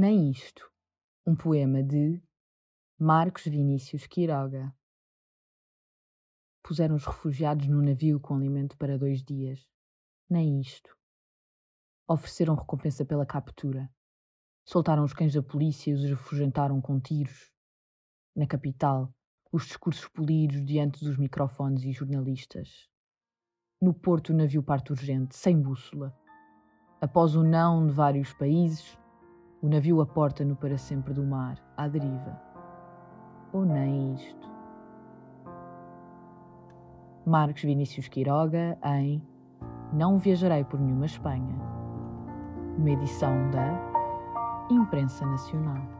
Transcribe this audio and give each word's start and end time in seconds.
Nem 0.00 0.30
isto. 0.30 0.70
Um 1.26 1.34
poema 1.34 1.82
de 1.82 2.22
Marcos 2.96 3.46
Vinícius 3.46 4.06
Quiroga. 4.06 4.72
Puseram 6.62 6.94
os 6.94 7.04
refugiados 7.04 7.66
no 7.66 7.82
navio 7.82 8.20
com 8.20 8.36
alimento 8.36 8.76
para 8.76 8.96
dois 8.96 9.24
dias. 9.24 9.68
Nem 10.30 10.60
isto. 10.60 10.96
Ofereceram 12.06 12.54
recompensa 12.54 13.04
pela 13.04 13.26
captura. 13.26 13.92
Soltaram 14.64 15.02
os 15.02 15.12
cães 15.12 15.34
da 15.34 15.42
polícia 15.42 15.90
e 15.90 15.94
os 15.94 16.12
afugentaram 16.12 16.80
com 16.80 17.00
tiros. 17.00 17.50
Na 18.36 18.46
capital, 18.46 19.12
os 19.50 19.66
discursos 19.66 20.06
polidos 20.06 20.64
diante 20.64 21.04
dos 21.04 21.18
microfones 21.18 21.82
e 21.82 21.90
jornalistas. 21.90 22.88
No 23.82 23.92
porto, 23.92 24.28
o 24.28 24.36
navio 24.36 24.62
parte 24.62 24.92
urgente, 24.92 25.34
sem 25.34 25.60
bússola. 25.60 26.16
Após 27.00 27.34
o 27.34 27.42
não 27.42 27.84
de 27.84 27.92
vários 27.92 28.32
países, 28.32 28.96
o 29.60 29.68
navio 29.68 30.00
aporta-no 30.00 30.54
para 30.54 30.78
sempre 30.78 31.12
do 31.12 31.24
mar, 31.24 31.58
à 31.76 31.88
deriva. 31.88 32.40
Ou 33.52 33.64
nem 33.64 34.14
isto. 34.14 34.48
Marcos 37.26 37.62
Vinícius 37.62 38.08
Quiroga 38.08 38.78
em 38.84 39.22
Não 39.92 40.18
Viajarei 40.18 40.64
por 40.64 40.78
Nenhuma 40.78 41.06
Espanha. 41.06 41.56
Uma 42.78 42.90
edição 42.90 43.50
da 43.50 44.68
Imprensa 44.70 45.26
Nacional. 45.26 45.97